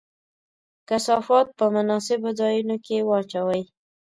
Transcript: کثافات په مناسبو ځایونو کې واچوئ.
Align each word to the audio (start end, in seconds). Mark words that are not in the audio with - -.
کثافات 0.87 1.47
په 1.57 1.65
مناسبو 1.75 2.29
ځایونو 2.39 2.75
کې 2.85 2.97
واچوئ. 3.07 3.63